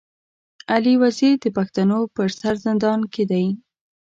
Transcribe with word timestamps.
علي 0.73 0.93
وزير 1.03 1.33
د 1.43 1.45
پښتنو 1.57 1.99
پر 2.15 2.27
سر 2.39 2.55
زندان 2.65 2.99
کي 3.13 3.23
دی. 3.31 3.45